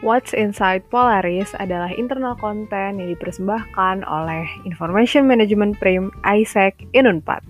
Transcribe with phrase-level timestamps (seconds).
[0.00, 7.44] What's Inside Polaris adalah internal konten yang dipersembahkan oleh Information Management Prim ISEC Inunpad.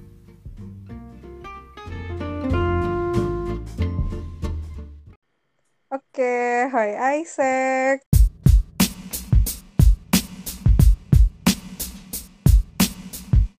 [5.95, 8.03] Oke, hai Isaac.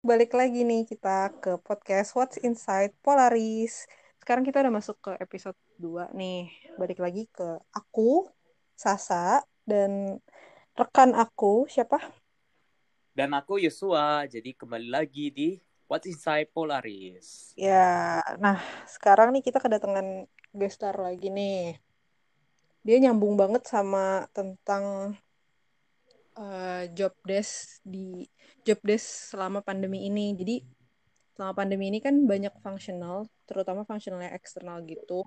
[0.04, 3.88] Balik lagi nih kita ke podcast What's Inside Polaris.
[4.20, 6.52] Sekarang kita udah masuk ke episode 2 nih.
[6.76, 8.28] Balik lagi ke aku,
[8.82, 10.18] Sasa dan
[10.74, 12.02] rekan aku siapa?
[13.14, 14.26] Dan aku Yosua.
[14.26, 17.54] Jadi kembali lagi di What's Inside Polaris.
[17.54, 18.58] Ya, nah
[18.90, 20.26] sekarang nih kita kedatangan
[20.58, 21.78] gestar lagi nih.
[22.82, 25.14] Dia nyambung banget sama tentang
[26.34, 28.26] uh, job desk di
[28.66, 30.34] job desk selama pandemi ini.
[30.34, 30.66] Jadi
[31.38, 35.22] selama pandemi ini kan banyak fungsional, terutama fungsionalnya eksternal gitu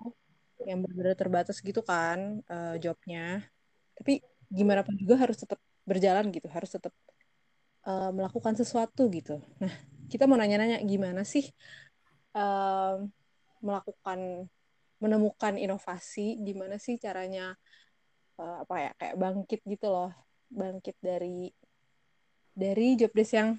[0.63, 3.43] yang benar-benar terbatas gitu kan uh, jobnya.
[3.95, 6.93] Tapi gimana pun juga harus tetap berjalan gitu harus tetap
[7.85, 9.43] uh, melakukan sesuatu gitu.
[9.61, 9.73] Nah
[10.07, 11.45] kita mau nanya-nanya gimana sih
[12.37, 13.03] uh,
[13.59, 14.49] melakukan
[15.01, 16.39] menemukan inovasi?
[16.41, 17.53] Gimana sih caranya
[18.39, 20.11] uh, apa ya kayak bangkit gitu loh
[20.49, 21.51] bangkit dari
[22.55, 23.49] dari job desk yang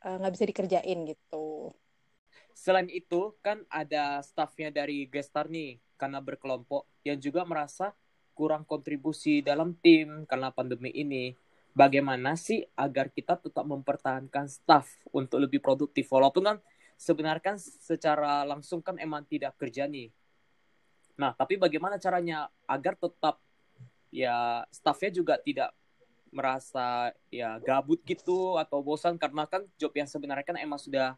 [0.00, 1.74] nggak uh, bisa dikerjain gitu.
[2.54, 7.92] Selain itu kan ada staffnya dari Gestar nih karena berkelompok yang juga merasa
[8.38, 11.34] kurang kontribusi dalam tim karena pandemi ini.
[11.74, 16.58] Bagaimana sih agar kita tetap mempertahankan staff untuk lebih produktif walaupun kan
[16.98, 20.10] sebenarnya kan secara langsung kan emang tidak kerja nih.
[21.18, 23.42] Nah, tapi bagaimana caranya agar tetap
[24.10, 25.74] ya staffnya juga tidak
[26.30, 31.16] merasa ya gabut gitu atau bosan karena kan job yang sebenarnya kan emang sudah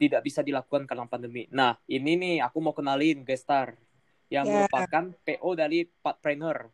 [0.00, 1.44] tidak bisa dilakukan karena pandemi.
[1.52, 3.76] Nah, ini nih aku mau kenalin Gestar
[4.30, 4.64] yang yeah.
[4.64, 6.70] merupakan PO dari partpreneur.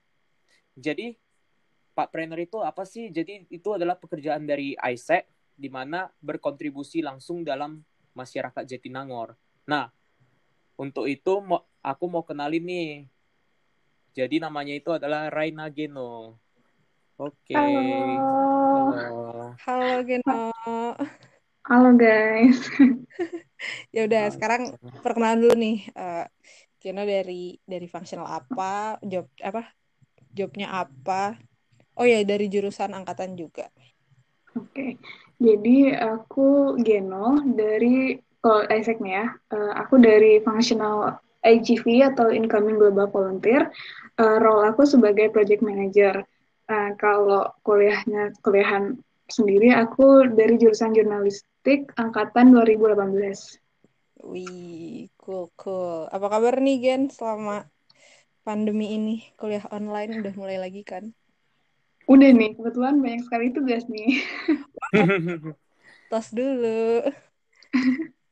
[0.77, 1.17] Jadi
[1.97, 3.09] partpreneur itu apa sih?
[3.09, 5.25] Jadi itu adalah pekerjaan dari ISEC
[5.57, 7.81] di mana berkontribusi langsung dalam
[8.13, 9.33] masyarakat Jatinangor.
[9.65, 9.89] Nah,
[10.77, 11.41] untuk itu
[11.81, 12.93] aku mau kenalin nih.
[14.13, 16.37] Jadi namanya itu adalah Raina Geno.
[17.17, 17.53] Oke.
[17.53, 17.57] Okay.
[17.57, 18.93] Halo.
[18.93, 19.21] Halo.
[19.65, 20.41] Halo Geno.
[21.67, 22.63] Halo guys.
[23.97, 25.79] ya udah, sekarang perkenalan dulu nih.
[25.97, 26.25] Uh,
[26.87, 29.75] Kena dari dari fungsional apa, job apa,
[30.31, 31.35] jobnya apa.
[31.99, 33.67] Oh ya dari jurusan angkatan juga.
[34.55, 34.95] Oke,
[35.43, 42.79] jadi aku Geno dari kalau Isaac nih ya, uh, aku dari fungsional IGV atau Incoming
[42.79, 43.67] Global Volunteer.
[44.15, 46.23] Uh, role aku sebagai project manager.
[46.71, 48.95] Uh, kalau kuliahnya kuliahan
[49.27, 53.66] sendiri, aku dari jurusan jurnalistik angkatan 2018.
[54.25, 56.09] Wih, cool, cool.
[56.09, 57.69] Apa kabar nih, Gen, selama
[58.41, 59.21] pandemi ini?
[59.37, 61.13] Kuliah online udah mulai lagi kan?
[62.09, 64.23] Udah nih, kebetulan banyak sekali tugas nih.
[66.11, 67.05] Tos dulu.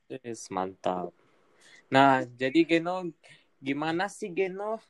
[0.09, 1.11] Yes, mantap.
[1.93, 3.11] Nah, jadi Geno,
[3.61, 4.81] gimana sih Geno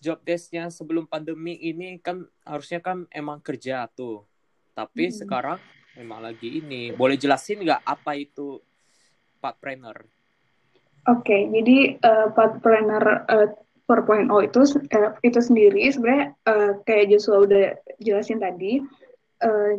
[0.00, 4.24] job desknya sebelum pandemi ini kan harusnya kan emang kerja tuh.
[4.72, 5.16] Tapi hmm.
[5.16, 5.60] sekarang
[5.94, 6.90] emang lagi ini.
[6.96, 8.64] Boleh jelasin nggak apa itu
[9.40, 9.96] partpreneur?
[11.08, 13.48] Oke, okay, jadi uh, Pathpreneur uh,
[13.88, 14.60] 4.0 itu
[14.94, 18.84] uh, itu sendiri sebenarnya uh, kayak Joshua udah jelasin tadi
[19.42, 19.72] uh,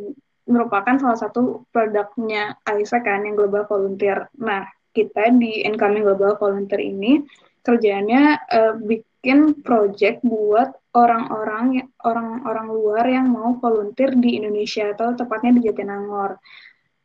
[0.50, 4.28] merupakan salah satu produknya AISA kan yang Global Volunteer.
[4.42, 7.24] Nah, kita di Incoming Global Volunteer ini
[7.64, 15.62] kerjanya uh, bikin project buat orang-orang orang-orang luar yang mau volunteer di Indonesia atau tepatnya
[15.62, 16.36] di Jatinangor.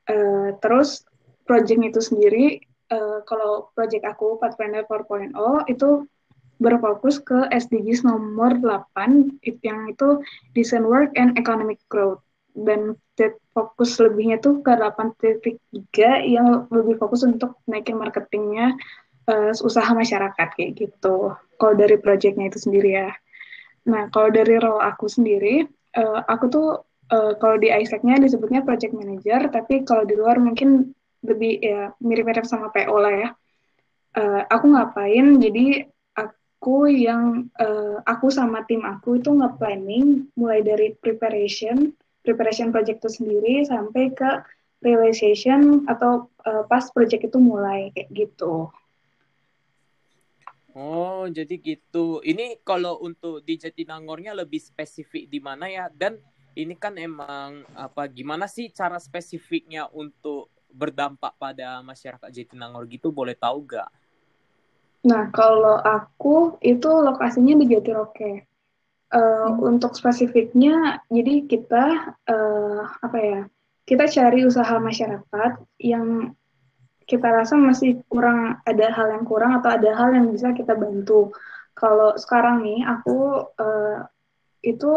[0.07, 1.07] Uh, terus
[1.47, 2.45] project itu sendiri
[2.93, 5.33] uh, kalau project aku Pathfinder 4.0
[5.71, 6.05] itu
[6.57, 10.25] berfokus ke SDGs nomor 8 yang itu
[10.57, 12.21] design work and economic growth.
[12.57, 12.97] Dan
[13.53, 15.61] fokus lebihnya tuh ke 8.3
[16.25, 18.73] yang lebih fokus untuk naikin marketingnya
[19.29, 21.37] uh, usaha masyarakat kayak gitu.
[21.61, 23.11] Kalau dari projectnya itu sendiri ya.
[23.89, 26.69] Nah kalau dari role aku sendiri uh, aku tuh
[27.13, 30.96] uh, kalau di ISEC-nya disebutnya project manager tapi kalau di luar mungkin
[31.27, 33.31] lebih ya mirip-mirip sama PO lah ya.
[34.17, 35.43] Uh, aku ngapain?
[35.43, 35.85] Jadi
[36.17, 41.93] aku yang uh, aku sama tim aku itu nge-planning mulai dari preparation,
[42.25, 44.31] preparation project itu sendiri sampai ke
[44.81, 48.71] realization atau uh, pas project itu mulai kayak gitu.
[50.77, 52.21] Oh, jadi gitu.
[52.21, 55.89] Ini kalau untuk di Jatinangornya lebih spesifik di mana ya?
[55.89, 56.21] Dan
[56.53, 63.33] ini kan emang apa gimana sih cara spesifiknya untuk berdampak pada masyarakat Jatinangor gitu boleh
[63.33, 63.89] tahu gak?
[65.09, 68.45] Nah, kalau aku itu lokasinya di Jatiroke.
[69.07, 69.63] uh, hmm.
[69.63, 71.85] untuk spesifiknya, jadi kita
[72.27, 73.41] uh, apa ya?
[73.87, 76.35] Kita cari usaha masyarakat yang
[77.07, 81.31] kita rasa masih kurang ada hal yang kurang atau ada hal yang bisa kita bantu.
[81.79, 84.03] Kalau sekarang nih aku uh,
[84.67, 84.93] itu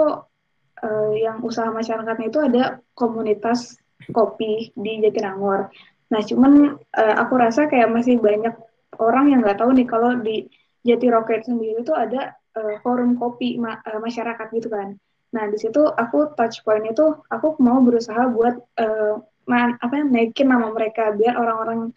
[0.81, 2.63] uh, yang usaha masyarakatnya itu ada
[2.97, 3.77] komunitas
[4.11, 5.69] kopi di Jatinangor.
[6.09, 8.53] Nah, cuman uh, aku rasa kayak masih banyak
[8.97, 10.50] orang yang nggak tahu nih kalau di
[10.81, 14.97] Jati Rocket sendiri itu ada uh, forum kopi ma uh, masyarakat gitu kan.
[15.29, 20.50] Nah, di situ aku touch point itu aku mau berusaha buat uh, man, apa naikin
[20.50, 21.94] nama mereka biar orang-orang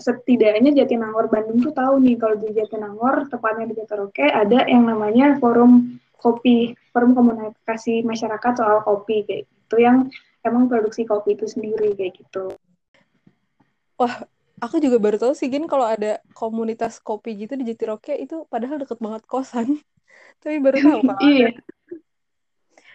[0.00, 5.36] setidaknya Jatinangor Bandung tuh tahu nih kalau di Jatinangor tepatnya di Jatiroke ada yang namanya
[5.36, 10.08] forum kopi, forum komunikasi masyarakat soal kopi kayak gitu yang
[10.44, 12.54] emang produksi kopi itu sendiri kayak gitu.
[14.00, 14.24] Wah,
[14.60, 18.80] aku juga baru tahu sih Gin kalau ada komunitas kopi gitu di Jatiroke itu padahal
[18.80, 19.80] deket banget kosan.
[20.40, 21.52] Tapi baru tahu kalau iya.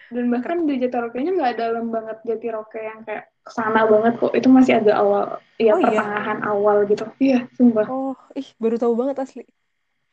[0.06, 4.32] Dan bahkan di Jatiroke-nya nggak dalam banget Jatiroke yang kayak ke sana banget kok.
[4.38, 5.98] Itu masih agak awal, ya oh, iya?
[5.98, 6.46] pertengahan iya?
[6.46, 7.04] awal gitu.
[7.18, 7.86] Iya, sumpah.
[7.90, 9.42] Oh, ih baru tahu banget asli.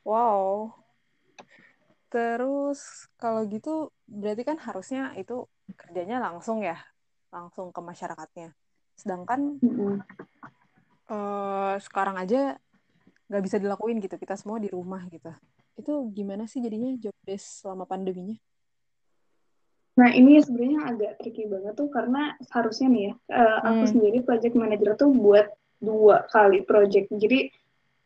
[0.01, 0.73] Wow.
[2.09, 5.45] Terus kalau gitu berarti kan harusnya itu
[5.77, 6.77] kerjanya langsung ya,
[7.33, 8.53] langsung ke masyarakatnya.
[8.93, 9.95] Sedangkan mm -hmm.
[11.09, 12.61] uh, sekarang aja
[13.25, 15.33] nggak bisa dilakuin gitu, kita semua di rumah gitu.
[15.73, 18.37] Itu gimana sih jadinya job desk selama pandeminya?
[19.97, 23.67] Nah ini sebenarnya agak tricky banget tuh karena seharusnya nih ya uh, hmm.
[23.69, 25.49] aku sendiri project manager tuh buat
[25.81, 27.09] dua kali project.
[27.13, 27.49] Jadi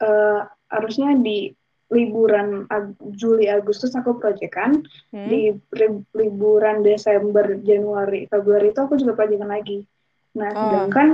[0.03, 1.51] uh, harusnya di
[1.87, 4.83] liburan Ag Juli Agustus aku projectan,
[5.15, 5.27] hmm.
[5.31, 5.55] di
[6.15, 9.87] liburan Desember Januari Februari itu aku juga projectan lagi.
[10.35, 10.61] Nah oh.
[10.67, 11.07] sedangkan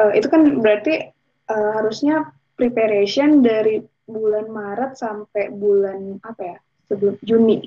[0.00, 1.12] uh, itu kan berarti
[1.52, 6.58] uh, harusnya preparation dari bulan Maret sampai bulan apa ya
[6.88, 7.64] sebelum Juni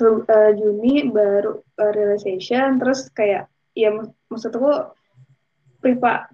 [0.00, 4.96] uh, Juni baru uh, realization terus kayak ya mak maksudku
[5.78, 6.32] prepa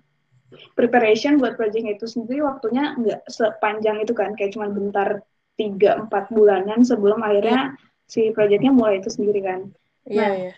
[0.75, 5.23] preparation buat project itu sendiri waktunya nggak sepanjang itu kan kayak cuma bentar
[5.55, 8.11] tiga empat bulanan sebelum akhirnya yeah.
[8.11, 9.61] si projectnya mulai itu sendiri kan
[10.07, 10.55] yeah, nah yeah.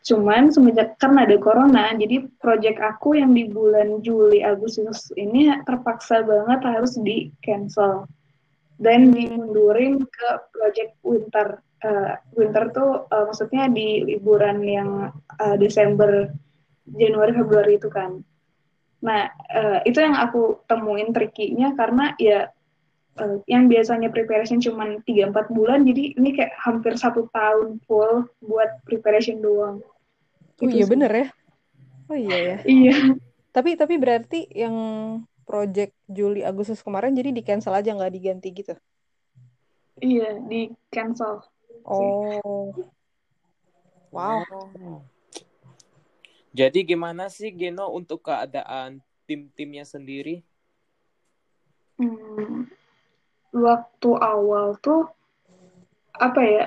[0.00, 6.26] cuman semenjak karena ada corona jadi project aku yang di bulan Juli Agustus ini terpaksa
[6.26, 8.10] banget harus di cancel
[8.80, 11.60] dan dimundurin ke project winter.
[11.80, 16.28] Uh, winter tuh uh, maksudnya di liburan yang uh, Desember,
[16.88, 18.24] Januari, Februari itu kan.
[19.00, 22.52] Nah, uh, itu yang aku temuin trikinya karena ya
[23.16, 28.84] uh, yang biasanya preparation cuma 3-4 bulan, jadi ini kayak hampir satu tahun full buat
[28.84, 29.80] preparation doang.
[30.60, 30.92] Oh gitu iya sih.
[30.92, 31.26] bener ya?
[32.12, 32.56] Oh iya ya.
[32.78, 32.96] iya.
[33.50, 34.76] Tapi tapi berarti yang
[35.48, 38.76] project Juli Agustus kemarin jadi di cancel aja nggak diganti gitu?
[40.00, 41.42] Iya di cancel.
[41.88, 42.70] Oh.
[44.10, 44.44] Wow.
[46.50, 50.42] Jadi gimana sih Geno untuk keadaan tim-timnya sendiri?
[52.00, 52.66] Hmm,
[53.54, 55.06] waktu awal tuh
[56.18, 56.64] apa ya?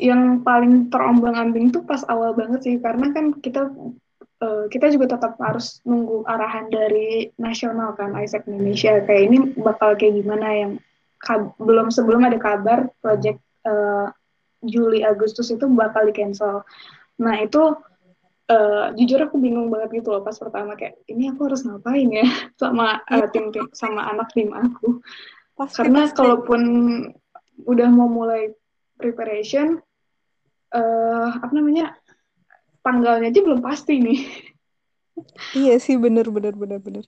[0.00, 3.70] Yang paling terombang-ambing tuh pas awal banget sih karena kan kita
[4.40, 9.94] uh, kita juga tetap harus nunggu arahan dari nasional kan Isaac Indonesia kayak ini bakal
[9.94, 10.72] kayak gimana yang
[11.60, 14.08] belum sebelum ada kabar project uh,
[14.64, 16.64] Juli Agustus itu bakal di cancel.
[17.20, 17.76] Nah itu
[18.50, 22.26] uh, jujur aku bingung banget gitu loh pas pertama kayak ini aku harus ngapain ya
[22.60, 24.98] sama uh, tim, tim sama anak tim aku.
[25.54, 26.16] Pasti, Karena pasti.
[26.16, 26.62] kalaupun
[27.68, 28.48] udah mau mulai
[28.96, 29.76] preparation,
[30.72, 31.92] uh, apa namanya
[32.80, 34.20] tanggalnya aja belum pasti nih.
[35.60, 37.04] iya sih bener bener bener bener.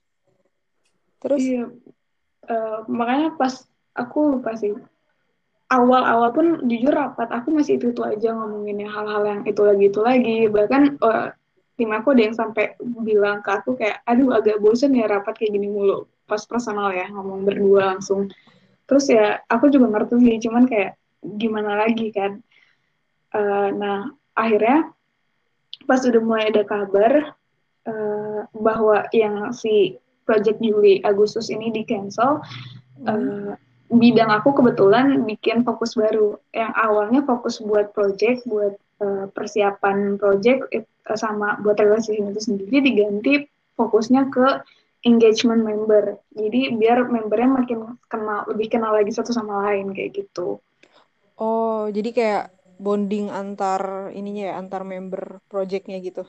[1.17, 1.41] Terus?
[1.41, 1.65] Iya,
[2.45, 3.65] uh, makanya pas
[3.97, 4.75] aku lupa sih.
[5.73, 9.99] Awal-awal pun jujur rapat aku masih itu itu aja ngomongin hal-hal yang itu lagi itu
[10.05, 10.37] lagi.
[10.45, 11.33] Bahkan uh,
[11.73, 15.57] tim aku ada yang sampai bilang ke aku kayak, aduh agak bosen ya rapat kayak
[15.57, 16.05] gini mulu.
[16.29, 18.29] Pas personal ya ngomong berdua langsung.
[18.85, 20.93] Terus ya aku juga ngerti sih, cuman kayak
[21.41, 22.37] gimana lagi kan.
[23.33, 24.93] Uh, nah akhirnya
[25.89, 27.33] pas udah mulai ada kabar
[27.89, 32.39] uh, bahwa yang si project Juli Agustus ini di cancel
[33.01, 33.07] hmm.
[33.09, 33.51] uh,
[33.93, 36.37] bidang aku kebetulan bikin fokus baru.
[36.51, 42.81] Yang awalnya fokus buat project buat uh, persiapan project uh, sama buat relasi itu sendiri
[42.81, 43.45] diganti
[43.77, 44.65] fokusnya ke
[45.03, 46.17] engagement member.
[46.33, 50.59] Jadi biar membernya makin kenal lebih kenal lagi satu sama lain kayak gitu.
[51.37, 52.43] Oh jadi kayak
[52.79, 56.23] bonding antar ininya ya antar member projectnya gitu?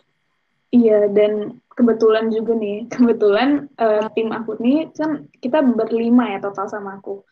[0.75, 6.67] Iya dan kebetulan juga nih kebetulan uh, tim aku nih kan kita berlima ya total
[6.67, 7.23] sama aku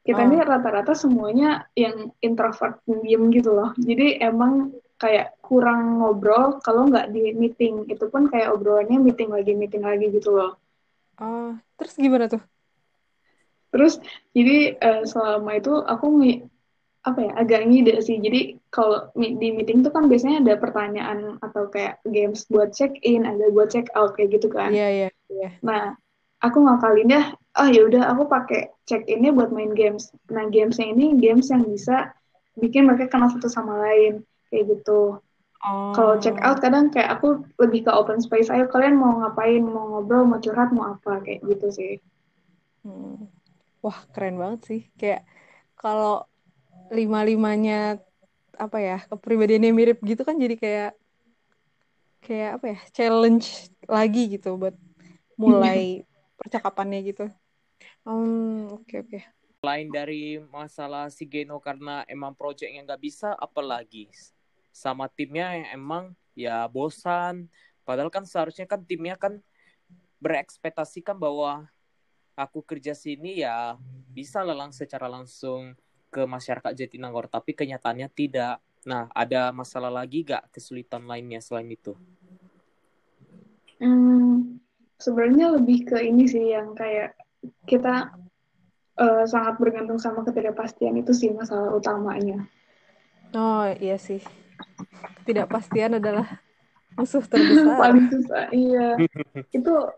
[0.00, 0.26] kita Oh.
[0.26, 3.70] ini rata-rata semuanya yang introvert diem gitu loh.
[3.76, 7.84] Jadi emang kayak kurang ngobrol kalau nggak di meeting.
[7.88, 10.56] Itu pun kayak obrolannya meeting lagi, meeting lagi gitu loh.
[11.20, 12.40] Oh, terus gimana tuh?
[13.70, 14.02] Terus
[14.34, 16.06] jadi eh, selama itu aku
[17.00, 18.20] apa ya agak ngide sih.
[18.20, 23.24] Jadi kalau di meeting tuh kan biasanya ada pertanyaan atau kayak games buat check in,
[23.24, 24.72] ada buat check out kayak gitu kan.
[24.72, 25.50] Iya, iya, iya.
[25.64, 25.96] Nah,
[26.44, 26.60] aku
[27.08, 27.24] dah,
[27.58, 30.14] oh ya udah aku pakai check innya buat main games.
[30.30, 32.14] Nah, gamesnya ini games yang bisa
[32.54, 35.18] bikin mereka kenal satu sama lain kayak gitu.
[35.60, 35.92] Oh.
[35.92, 38.48] Kalau check out kadang kayak aku lebih ke open space.
[38.48, 39.60] Ayo kalian mau ngapain?
[39.60, 41.92] Mau ngobrol, mau curhat, mau apa kayak gitu sih.
[42.86, 43.28] Hmm.
[43.84, 44.80] Wah, keren banget sih.
[44.96, 45.28] Kayak
[45.76, 46.24] kalau
[46.88, 48.00] lima-limanya
[48.56, 50.92] apa ya, kepribadiannya mirip gitu kan jadi kayak
[52.20, 54.76] kayak apa ya, challenge lagi gitu buat
[55.36, 56.04] mulai
[56.40, 57.28] percakapannya gitu.
[58.08, 59.20] Hmm, oke oke.
[59.60, 64.08] Selain dari masalah si Geno karena emang projectnya nggak bisa, apalagi
[64.72, 67.52] sama timnya yang emang ya bosan.
[67.84, 69.44] Padahal kan seharusnya kan timnya kan
[70.16, 71.68] berekspektasikan bahwa
[72.32, 73.76] aku kerja sini ya
[74.16, 75.76] bisa lelang secara langsung
[76.08, 78.58] ke masyarakat Jatinangor, tapi kenyataannya tidak.
[78.88, 81.94] Nah, ada masalah lagi gak kesulitan lainnya selain itu?
[83.76, 84.58] Hmm,
[85.00, 87.16] sebenarnya lebih ke ini sih yang kayak
[87.64, 88.12] kita
[89.00, 92.44] eh, sangat bergantung sama ketidakpastian itu sih masalah utamanya.
[93.32, 94.20] Oh, iya sih.
[95.24, 96.28] Ketidakpastian adalah
[97.00, 97.80] musuh terbesar.
[97.80, 99.00] Paling susah, iya.
[99.48, 99.88] Itu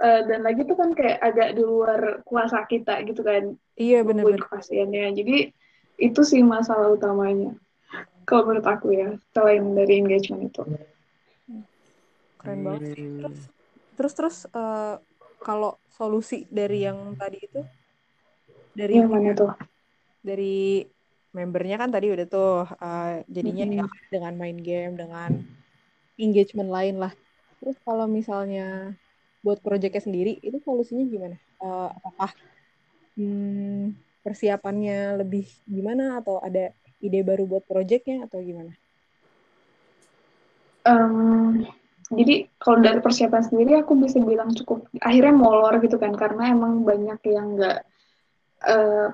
[0.00, 4.40] eh, dan lagi tuh kan kayak agak di luar kuasa kita gitu kan, Iya, bener-bener.
[4.40, 5.12] kepastiannya.
[5.12, 5.52] Jadi
[6.00, 7.52] itu sih masalah utamanya.
[8.26, 10.62] Kalau menurut aku ya, selain dari engagement itu.
[12.40, 13.06] Keren banget sih.
[13.22, 13.42] Terus
[13.96, 14.94] terus terus eh,
[15.40, 17.60] kalau solusi dari yang tadi itu
[18.76, 19.50] dari Yang mana tuh?
[20.20, 20.84] dari
[21.32, 23.78] membernya kan tadi udah tuh eh, jadinya Mm-mm.
[23.80, 25.30] ya dengan main game dengan
[26.20, 27.12] engagement lain lah.
[27.60, 28.92] Terus kalau misalnya
[29.44, 31.36] buat proyeknya sendiri itu solusinya gimana?
[31.62, 32.30] Eh, apakah
[33.16, 38.72] hmm, persiapannya lebih gimana atau ada ide baru buat proyeknya atau gimana?
[40.86, 41.66] Em,
[42.06, 46.86] jadi kalau dari persiapan sendiri aku bisa bilang cukup akhirnya molor gitu kan karena emang
[46.86, 47.82] banyak yang nggak
[48.62, 49.08] eh,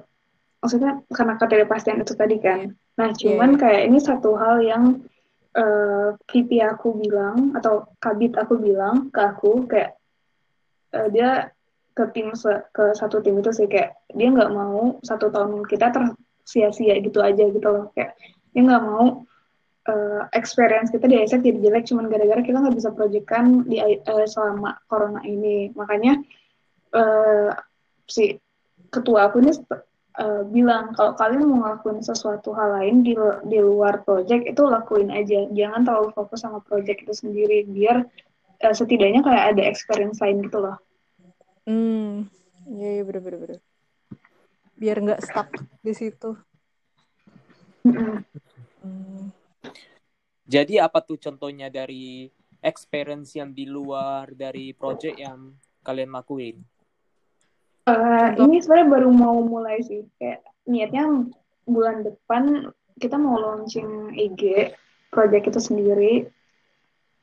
[0.61, 2.77] maksudnya karena ketidakpastian itu tadi kan.
[3.01, 5.01] Nah cuman kayak ini satu hal yang
[5.57, 9.97] eh, VP aku bilang atau kabit aku bilang ke aku kayak
[10.93, 11.49] eh, dia
[11.97, 12.33] ke tim
[12.73, 17.45] ke satu tim itu sih kayak dia nggak mau satu tahun kita tersia-sia gitu aja
[17.49, 17.89] gitu loh.
[17.97, 18.21] Kayak
[18.53, 19.25] dia nggak mau
[19.89, 24.27] eh, experience kita di ISEC jadi jelek cuman gara-gara kita nggak bisa proyekkan di eh,
[24.29, 26.21] selama corona ini makanya
[26.95, 27.51] eh,
[28.07, 28.37] si
[28.93, 29.53] ketua aku ini
[30.21, 33.15] eh, bilang kalau kalian mau ngelakuin sesuatu hal lain di
[33.49, 38.07] di luar project itu lakuin aja jangan terlalu fokus sama project itu sendiri biar
[38.63, 40.77] eh, setidaknya kayak ada experience lain gitu loh
[41.63, 42.27] Hmm,
[42.67, 43.59] iya iya bener bener bener.
[44.75, 45.49] Biar nggak stuck
[45.79, 46.35] di situ.
[47.87, 49.31] Hmm.
[50.53, 52.29] Jadi apa tuh contohnya dari
[52.61, 56.61] experience yang di luar dari project yang kalian lakuin?
[57.89, 58.45] Eh, Contoh.
[58.47, 61.27] ini sebenarnya baru mau mulai sih kayak niatnya
[61.65, 62.69] bulan depan
[63.01, 64.71] kita mau launching IG
[65.09, 66.13] project itu sendiri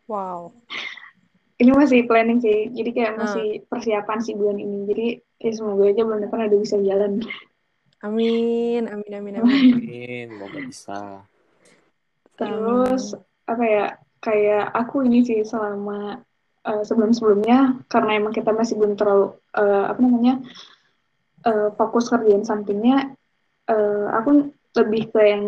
[0.10, 0.52] Wow.
[1.62, 3.22] ini masih planning sih jadi kayak Hmm.
[3.24, 5.08] masih persiapan sih bulan ini jadi
[5.40, 7.22] ya semoga aja bulan depan ada bisa jalan
[8.00, 9.44] Amin, amin, amin, amin.
[9.76, 11.00] Amin, semoga bisa.
[12.40, 13.86] Terus apa ya
[14.24, 16.24] kayak aku ini sih selama
[16.84, 20.36] sebelum sebelumnya karena emang kita masih belum terlalu eh, apa namanya
[21.48, 23.16] eh, fokus kerjaan sampingnya
[23.66, 25.44] eh, aku lebih ke yang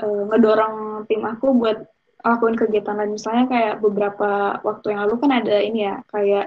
[0.00, 1.78] eh, ngedorong tim aku buat
[2.24, 6.46] lakuin kegiatan lain misalnya kayak beberapa waktu yang lalu kan ada ini ya kayak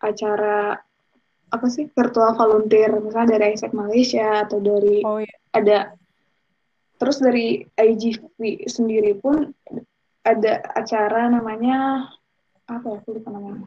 [0.00, 0.80] acara
[1.48, 5.34] apa sih virtual volunteer misalnya dari ISEC Malaysia atau dari Oh iya.
[5.52, 5.78] ada
[6.98, 9.54] terus dari IGV sendiri pun
[10.26, 12.10] ada acara namanya
[12.68, 13.64] apa ya aku lupa namanya.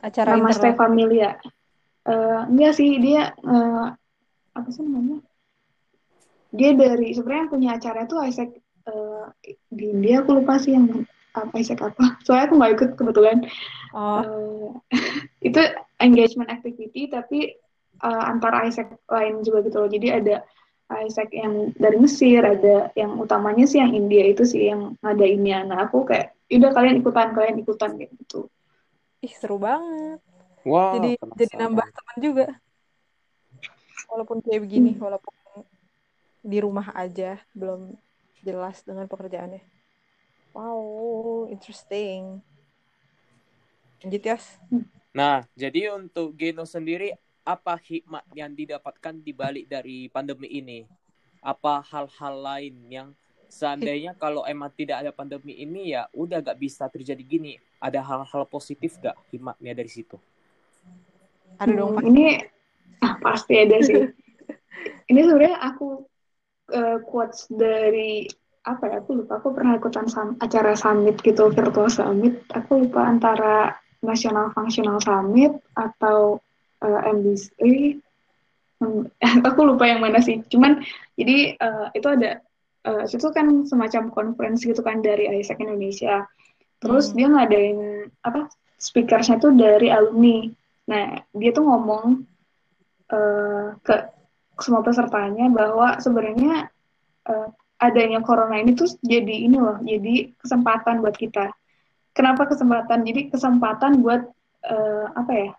[0.00, 0.80] Acara Namaste internal.
[0.80, 1.30] Familia.
[2.04, 3.86] Eh, enggak sih dia eh,
[4.54, 5.20] apa sih namanya?
[6.54, 8.50] Dia dari sebenarnya yang punya acara itu Isaac
[8.88, 9.24] eh,
[9.68, 11.04] di India aku lupa sih yang
[11.36, 12.16] apa Isaac apa.
[12.24, 13.38] Soalnya aku nggak ikut kebetulan.
[13.92, 14.68] Oh, Eh,
[15.52, 15.60] itu
[16.00, 17.52] engagement activity tapi
[18.00, 19.90] eh, antara Isaac lain juga gitu loh.
[19.92, 20.36] Jadi ada
[20.84, 25.64] Isaac yang dari Mesir ada yang utamanya sih yang India itu sih yang ngadainnya.
[25.64, 28.46] Nah aku kayak udah kalian ikutan kalian ikutan kayak gitu.
[29.24, 30.20] Ih seru banget.
[30.64, 31.60] Wow, Jadi jadi penasaran.
[31.60, 32.46] nambah teman juga.
[34.04, 35.32] walaupun kayak begini walaupun
[36.44, 37.96] di rumah aja belum
[38.44, 39.64] jelas dengan pekerjaannya.
[40.52, 42.44] Wow interesting.
[44.04, 44.60] Lanjut Yas.
[45.16, 50.80] Nah, jadi untuk Geno sendiri, apa hikmat yang didapatkan di balik dari pandemi ini?
[51.44, 53.08] Apa hal-hal lain yang
[53.52, 57.60] seandainya kalau emang tidak ada pandemi ini ya udah gak bisa terjadi gini.
[57.78, 60.16] Ada hal-hal positif gak hikmatnya dari situ?
[61.54, 62.04] ada dong Hmm, Pak.
[62.10, 62.24] ini
[63.04, 64.10] ah, pasti ada sih.
[65.12, 66.02] ini sebenarnya aku
[66.72, 68.26] eh, quotes dari
[68.64, 68.96] apa ya?
[69.04, 69.38] Aku lupa.
[69.38, 72.40] Aku pernah ikutan sam- acara summit gitu, virtual summit.
[72.56, 76.40] Aku lupa antara National Functional Summit atau
[76.82, 77.46] eh, MBC.
[78.82, 79.06] Hmm,
[79.48, 80.42] aku lupa yang mana sih.
[80.50, 80.82] Cuman
[81.14, 82.40] jadi eh, itu ada
[82.84, 86.26] eh, itu kan semacam conference gitu kan dari ISEC Indonesia.
[86.82, 87.16] Terus Hmm.
[87.16, 87.78] dia ngadain
[88.22, 88.50] apa?
[88.78, 90.44] Speakersnya tuh dari alumni.
[90.90, 92.04] Nah, dia tuh ngomong
[93.12, 93.94] eh, ke
[94.60, 96.68] semua pesertanya bahwa sebenarnya
[97.26, 97.48] eh,
[97.80, 101.52] adanya corona ini tuh jadi ini loh, jadi kesempatan buat kita.
[102.14, 103.02] Kenapa kesempatan?
[103.04, 104.22] Jadi kesempatan buat
[104.64, 105.50] eh, apa ya?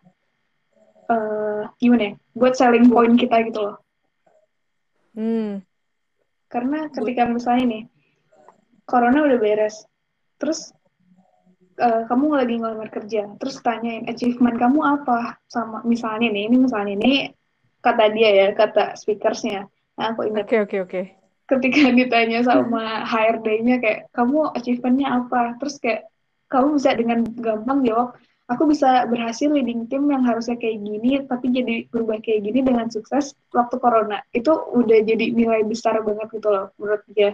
[1.05, 2.13] Eh, gimana ya?
[2.33, 3.77] Buat selling point kita gitu loh.
[5.15, 5.61] hmm
[6.49, 7.83] Karena ketika misalnya nih,
[8.87, 9.85] corona udah beres,
[10.39, 10.71] terus
[11.77, 16.93] eh, kamu lagi ngelamar kerja, terus tanyain achievement kamu apa sama misalnya nih, ini misalnya
[16.95, 17.13] ini
[17.81, 19.67] kata dia ya, kata speakersnya.
[19.95, 21.01] Nah, aku ingat oke oke oke
[21.45, 26.09] ketika ditanya sama HRD-nya kayak kamu achievementnya apa, terus kayak
[26.49, 31.49] kamu bisa dengan gampang jawab, aku bisa berhasil leading tim yang harusnya kayak gini, tapi
[31.49, 34.21] jadi berubah kayak gini dengan sukses waktu corona.
[34.29, 37.33] Itu udah jadi nilai besar banget gitu loh menurut dia.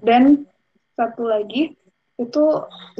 [0.00, 0.48] Dan
[0.96, 1.76] satu lagi
[2.20, 2.44] itu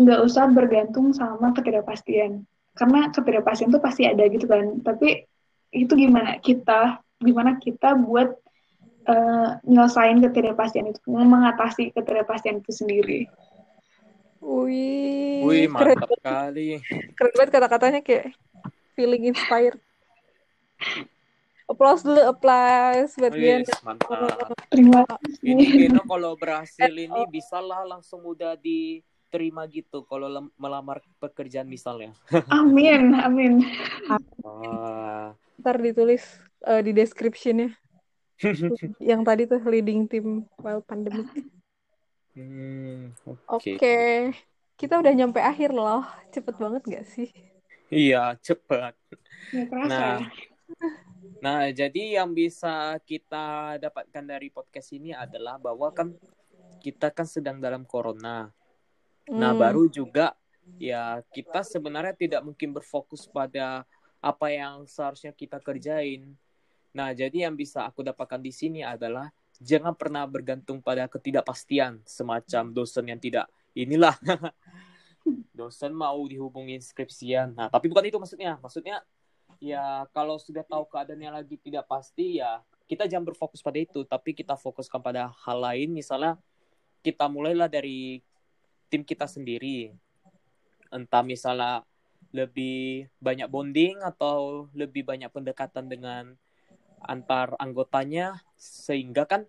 [0.01, 5.29] nggak usah bergantung sama ketidakpastian karena ketidakpastian itu pasti ada gitu kan tapi
[5.77, 8.33] itu gimana kita gimana kita buat
[9.05, 13.21] eh, nyelesain ketidakpastian itu mengatasi ketidakpastian itu sendiri
[14.41, 16.81] wih Wih, keren mantap kali.
[17.15, 18.33] keren banget kata-katanya kayak
[18.93, 19.77] feeling inspired
[21.65, 24.09] applause dulu applause buat Wih, Gian mantap.
[24.69, 25.05] terima
[25.41, 30.27] Ini kasih Geno kalau berhasil ini bisalah langsung udah diterima gitu kalau
[30.57, 32.11] melamar pekerjaan misalnya.
[32.51, 33.53] amin amin
[34.43, 35.37] Wah.
[35.57, 36.25] ntar ditulis
[36.65, 37.77] eh, di description-nya
[39.13, 41.29] yang tadi tuh leading team while pandemic
[42.35, 43.11] Hmm,
[43.51, 43.95] oke oke.
[44.79, 47.29] kita udah nyampe akhir loh cepet banget gak sih
[47.91, 48.39] Iya,
[49.51, 50.29] kerasa Nah, ya
[51.41, 56.13] nah jadi yang bisa kita dapatkan dari podcast ini adalah bahwa kan
[56.85, 58.53] kita kan sedang dalam corona.
[59.31, 59.61] Nah, Hmm.
[59.61, 60.37] baru juga
[60.81, 63.85] ya kita sebenarnya tidak mungkin berfokus pada
[64.21, 66.37] apa yang seharusnya kita kerjain.
[66.93, 72.73] Nah, jadi yang bisa aku dapatkan di sini adalah jangan pernah bergantung pada ketidakpastian semacam
[72.73, 73.47] dosen yang tidak
[73.77, 74.17] inilah
[75.53, 77.53] dosen mau dihubungin skripsian.
[77.53, 78.57] Nah, tapi bukan itu maksudnya.
[78.59, 79.05] Maksudnya
[79.61, 84.35] ya kalau sudah tahu keadaannya lagi tidak pasti ya kita jangan berfokus pada itu, tapi
[84.35, 86.41] kita fokuskan pada hal lain misalnya
[87.05, 88.25] kita mulailah dari
[88.91, 89.95] tim kita sendiri.
[90.91, 91.87] Entah misalnya
[92.35, 96.35] lebih banyak bonding atau lebih banyak pendekatan dengan
[97.07, 99.49] antar anggotanya sehingga kan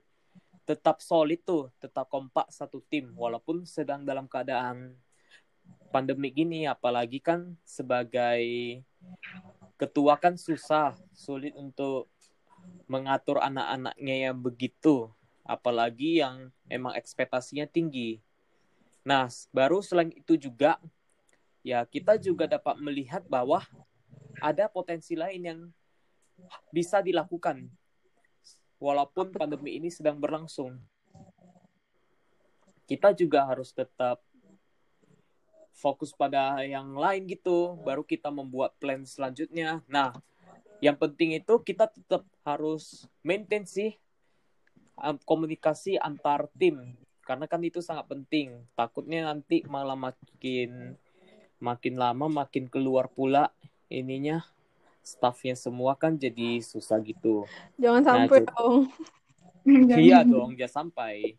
[0.63, 3.12] tetap solid tuh, tetap kompak satu tim.
[3.12, 4.95] Walaupun sedang dalam keadaan
[5.91, 8.80] pandemi gini apalagi kan sebagai
[9.76, 12.08] ketua kan susah, sulit untuk
[12.88, 15.12] mengatur anak-anaknya yang begitu.
[15.43, 18.24] Apalagi yang emang ekspektasinya tinggi.
[19.04, 20.80] Nah, baru selain itu juga
[21.67, 23.60] ya kita juga dapat melihat bahwa
[24.39, 25.60] ada potensi lain yang
[26.71, 27.67] bisa dilakukan
[28.82, 30.82] walaupun pandemi ini sedang berlangsung.
[32.89, 34.20] Kita juga harus tetap
[35.72, 39.86] fokus pada yang lain gitu, baru kita membuat plan selanjutnya.
[39.86, 40.12] Nah,
[40.82, 43.96] yang penting itu kita tetap harus maintain sih
[45.30, 48.65] komunikasi antar tim karena kan itu sangat penting.
[48.74, 50.98] Takutnya nanti malah makin
[51.62, 53.54] makin lama makin keluar pula
[53.88, 54.41] ininya
[55.01, 57.45] staffnya semua kan jadi susah gitu.
[57.77, 58.77] jangan Nah, sampai jadi- dong
[60.09, 61.37] Iya dong, jangan sampai.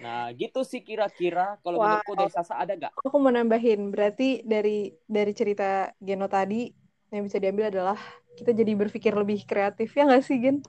[0.00, 1.54] Nah, gitu sih kira-kira.
[1.62, 1.86] Kalau Wow.
[1.86, 2.90] menurutku dari Sasa ada gak?
[2.98, 6.66] aku mau nambahin berarti dari dari cerita Geno tadi
[7.10, 7.98] yang bisa diambil adalah
[8.34, 10.62] kita jadi berpikir lebih kreatif ya nggak sih Gen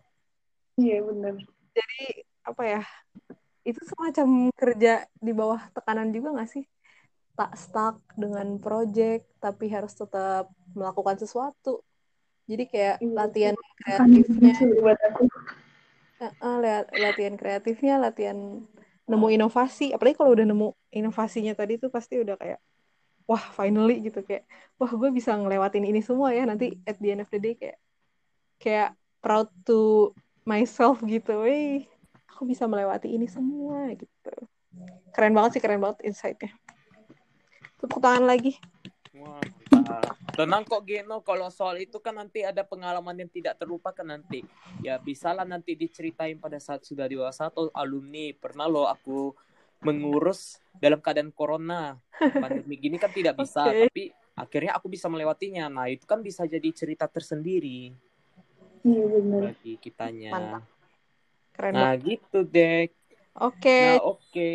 [0.78, 1.38] iya benar
[1.72, 2.02] jadi
[2.42, 2.82] apa ya
[3.62, 6.66] itu semacam kerja di bawah tekanan juga nggak sih
[7.38, 11.86] tak stuck dengan project tapi harus tetap melakukan sesuatu
[12.52, 14.56] Jadi kayak Iya, latihan kreatifnya,
[16.20, 18.38] eh, eh, lihat latihan kreatifnya, latihan
[19.08, 19.96] nemu inovasi.
[19.96, 22.60] Apalagi kalau udah nemu inovasinya tadi tuh pasti udah kayak
[23.24, 24.44] wah finally gitu kayak
[24.76, 27.80] wah gue bisa ngelewatin ini semua ya nanti at the end of the day kayak
[28.60, 28.90] kayak
[29.24, 30.12] proud to
[30.44, 31.48] myself gitu.
[31.48, 31.88] Wih,
[32.28, 34.34] aku bisa melewati ini semua gitu.
[35.16, 36.52] Keren banget sih, keren banget insight-nya.
[37.80, 38.60] Tepuk tangan lagi.
[39.16, 39.61] Wah, mantap.
[40.32, 44.42] Tenang kok Geno, kalau soal itu kan nanti ada pengalaman yang tidak terlupakan nanti.
[44.80, 48.32] Ya bisalah nanti diceritain pada saat sudah dewasa atau alumni.
[48.34, 49.36] Pernah loh aku
[49.84, 52.00] mengurus dalam keadaan corona.
[52.18, 53.90] Pandemi gini kan tidak bisa, Oke.
[53.90, 54.04] tapi
[54.38, 55.68] akhirnya aku bisa melewatinya.
[55.68, 57.92] Nah, itu kan bisa jadi cerita tersendiri
[58.82, 59.42] Iya benar.
[59.54, 60.32] bagi kitanya.
[60.32, 60.64] Mantap.
[61.52, 62.06] Keren Nah, banget.
[62.08, 62.82] gitu deh.
[63.38, 64.52] Oke, Nah, oke.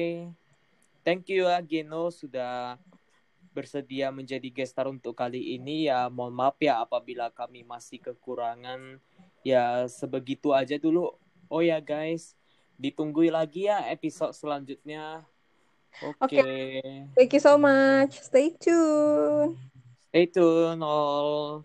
[1.07, 2.75] Thank you ya Geno sudah
[3.57, 6.13] bersedia menjadi gestar untuk kali ini ya.
[6.13, 9.01] Mohon maaf ya apabila kami masih kekurangan.
[9.41, 11.17] Ya sebegitu aja dulu.
[11.49, 12.37] Oh ya guys,
[12.77, 15.25] ditunggu lagi ya episode selanjutnya.
[16.21, 16.45] Oke.
[17.17, 18.21] thank you so much.
[18.21, 19.57] Stay tune.
[20.13, 21.65] Stay tune all.